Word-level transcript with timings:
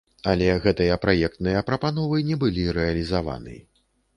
Але 0.31 0.45
гэтыя 0.63 0.95
праектныя 1.03 1.61
прапановы 1.69 2.25
не 2.31 2.39
былі 2.45 2.67
рэалізаваны. 2.79 3.55